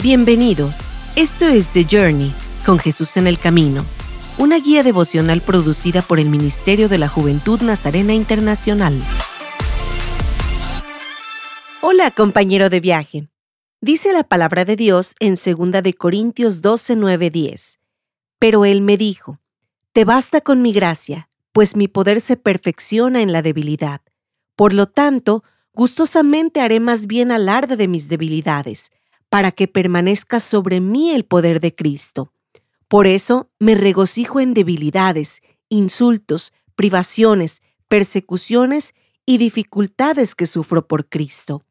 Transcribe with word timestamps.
Bienvenido. 0.00 0.72
Esto 1.16 1.48
es 1.48 1.66
The 1.72 1.84
Journey, 1.90 2.32
con 2.64 2.78
Jesús 2.78 3.16
en 3.16 3.26
el 3.26 3.36
Camino, 3.36 3.84
una 4.38 4.60
guía 4.60 4.84
devocional 4.84 5.40
producida 5.40 6.02
por 6.02 6.20
el 6.20 6.28
Ministerio 6.28 6.88
de 6.88 6.98
la 6.98 7.08
Juventud 7.08 7.60
Nazarena 7.62 8.14
Internacional. 8.14 8.94
Hola, 11.80 12.12
compañero 12.12 12.70
de 12.70 12.78
viaje. 12.78 13.28
Dice 13.80 14.12
la 14.12 14.22
palabra 14.22 14.64
de 14.64 14.76
Dios 14.76 15.16
en 15.18 15.34
2 15.34 15.82
de 15.82 15.94
Corintios 15.94 16.62
12, 16.62 16.94
9, 16.94 17.30
10. 17.30 17.80
Pero 18.38 18.64
él 18.64 18.82
me 18.82 18.96
dijo, 18.96 19.40
Te 19.92 20.04
basta 20.04 20.40
con 20.40 20.62
mi 20.62 20.72
gracia, 20.72 21.28
pues 21.50 21.74
mi 21.74 21.88
poder 21.88 22.20
se 22.20 22.36
perfecciona 22.36 23.20
en 23.20 23.32
la 23.32 23.42
debilidad. 23.42 24.02
Por 24.54 24.74
lo 24.74 24.86
tanto, 24.86 25.42
gustosamente 25.72 26.60
haré 26.60 26.78
más 26.78 27.08
bien 27.08 27.32
alarde 27.32 27.76
de 27.76 27.88
mis 27.88 28.08
debilidades 28.08 28.92
para 29.28 29.52
que 29.52 29.68
permanezca 29.68 30.40
sobre 30.40 30.80
mí 30.80 31.10
el 31.10 31.24
poder 31.24 31.60
de 31.60 31.74
Cristo. 31.74 32.32
Por 32.88 33.06
eso 33.06 33.50
me 33.58 33.74
regocijo 33.74 34.40
en 34.40 34.54
debilidades, 34.54 35.42
insultos, 35.68 36.52
privaciones, 36.74 37.60
persecuciones 37.88 38.94
y 39.26 39.38
dificultades 39.38 40.34
que 40.34 40.46
sufro 40.46 40.86
por 40.86 41.08
Cristo. 41.08 41.62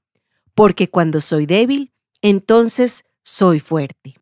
Porque 0.53 0.89
cuando 0.89 1.21
soy 1.21 1.45
débil, 1.45 1.91
entonces 2.21 3.05
soy 3.23 3.59
fuerte. 3.59 4.15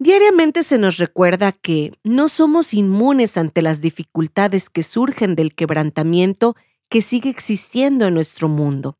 Diariamente 0.00 0.62
se 0.62 0.78
nos 0.78 0.98
recuerda 0.98 1.50
que 1.50 1.92
no 2.04 2.28
somos 2.28 2.72
inmunes 2.72 3.36
ante 3.36 3.62
las 3.62 3.80
dificultades 3.80 4.70
que 4.70 4.84
surgen 4.84 5.34
del 5.34 5.54
quebrantamiento 5.54 6.54
que 6.88 7.02
sigue 7.02 7.30
existiendo 7.30 8.06
en 8.06 8.14
nuestro 8.14 8.48
mundo. 8.48 8.96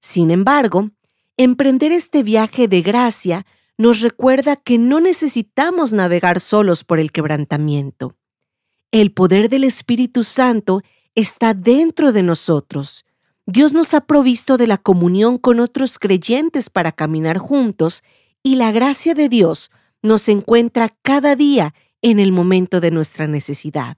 Sin 0.00 0.32
embargo, 0.32 0.90
Emprender 1.38 1.92
este 1.92 2.22
viaje 2.22 2.68
de 2.68 2.82
gracia 2.82 3.46
nos 3.78 4.00
recuerda 4.00 4.56
que 4.56 4.76
no 4.76 5.00
necesitamos 5.00 5.94
navegar 5.94 6.40
solos 6.40 6.84
por 6.84 7.00
el 7.00 7.10
quebrantamiento. 7.10 8.16
El 8.90 9.12
poder 9.12 9.48
del 9.48 9.64
Espíritu 9.64 10.24
Santo 10.24 10.82
está 11.14 11.54
dentro 11.54 12.12
de 12.12 12.22
nosotros. 12.22 13.06
Dios 13.46 13.72
nos 13.72 13.94
ha 13.94 14.02
provisto 14.02 14.58
de 14.58 14.66
la 14.66 14.76
comunión 14.76 15.38
con 15.38 15.58
otros 15.58 15.98
creyentes 15.98 16.68
para 16.68 16.92
caminar 16.92 17.38
juntos 17.38 18.04
y 18.42 18.56
la 18.56 18.70
gracia 18.70 19.14
de 19.14 19.30
Dios 19.30 19.70
nos 20.02 20.28
encuentra 20.28 20.94
cada 21.00 21.34
día 21.34 21.74
en 22.02 22.20
el 22.20 22.30
momento 22.30 22.78
de 22.78 22.90
nuestra 22.90 23.26
necesidad. 23.26 23.96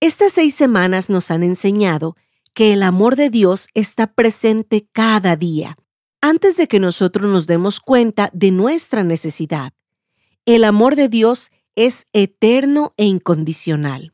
Estas 0.00 0.32
seis 0.32 0.56
semanas 0.56 1.10
nos 1.10 1.30
han 1.30 1.44
enseñado 1.44 2.16
que 2.54 2.72
el 2.72 2.82
amor 2.82 3.14
de 3.14 3.30
Dios 3.30 3.68
está 3.74 4.08
presente 4.08 4.88
cada 4.92 5.36
día 5.36 5.76
antes 6.28 6.56
de 6.56 6.66
que 6.66 6.80
nosotros 6.80 7.30
nos 7.30 7.46
demos 7.46 7.78
cuenta 7.78 8.30
de 8.32 8.50
nuestra 8.50 9.04
necesidad. 9.04 9.72
El 10.44 10.64
amor 10.64 10.96
de 10.96 11.08
Dios 11.08 11.52
es 11.76 12.08
eterno 12.12 12.94
e 12.96 13.04
incondicional. 13.04 14.12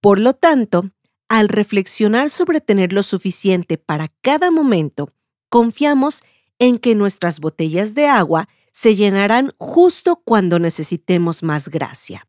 Por 0.00 0.20
lo 0.20 0.32
tanto, 0.32 0.90
al 1.28 1.50
reflexionar 1.50 2.30
sobre 2.30 2.62
tener 2.62 2.94
lo 2.94 3.02
suficiente 3.02 3.76
para 3.76 4.08
cada 4.22 4.50
momento, 4.50 5.10
confiamos 5.50 6.22
en 6.58 6.78
que 6.78 6.94
nuestras 6.94 7.40
botellas 7.40 7.94
de 7.94 8.06
agua 8.06 8.48
se 8.72 8.94
llenarán 8.94 9.52
justo 9.58 10.22
cuando 10.24 10.58
necesitemos 10.58 11.42
más 11.42 11.68
gracia. 11.68 12.26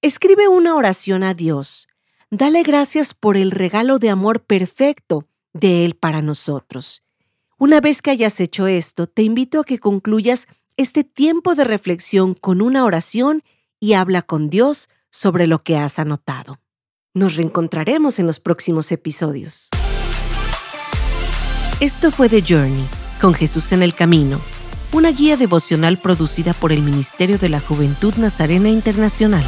Escribe 0.00 0.46
una 0.46 0.76
oración 0.76 1.24
a 1.24 1.34
Dios. 1.34 1.88
Dale 2.30 2.62
gracias 2.62 3.14
por 3.14 3.36
el 3.36 3.50
regalo 3.50 3.98
de 3.98 4.10
amor 4.10 4.44
perfecto 4.44 5.26
de 5.52 5.84
Él 5.84 5.96
para 5.96 6.22
nosotros. 6.22 7.02
Una 7.58 7.80
vez 7.80 8.02
que 8.02 8.10
hayas 8.10 8.38
hecho 8.40 8.66
esto, 8.66 9.06
te 9.06 9.22
invito 9.22 9.60
a 9.60 9.64
que 9.64 9.78
concluyas 9.78 10.46
este 10.76 11.04
tiempo 11.04 11.54
de 11.54 11.64
reflexión 11.64 12.34
con 12.34 12.60
una 12.60 12.84
oración 12.84 13.42
y 13.80 13.94
habla 13.94 14.20
con 14.20 14.50
Dios 14.50 14.90
sobre 15.10 15.46
lo 15.46 15.60
que 15.60 15.78
has 15.78 15.98
anotado. 15.98 16.60
Nos 17.14 17.36
reencontraremos 17.36 18.18
en 18.18 18.26
los 18.26 18.40
próximos 18.40 18.92
episodios. 18.92 19.70
Esto 21.80 22.10
fue 22.10 22.28
The 22.28 22.42
Journey, 22.46 22.86
con 23.22 23.32
Jesús 23.32 23.72
en 23.72 23.82
el 23.82 23.94
Camino, 23.94 24.38
una 24.92 25.10
guía 25.10 25.38
devocional 25.38 25.96
producida 25.96 26.52
por 26.52 26.72
el 26.72 26.82
Ministerio 26.82 27.38
de 27.38 27.48
la 27.48 27.60
Juventud 27.60 28.14
Nazarena 28.16 28.68
Internacional. 28.68 29.44